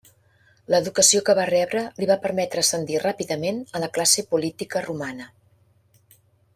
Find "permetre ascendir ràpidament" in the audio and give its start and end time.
2.25-3.63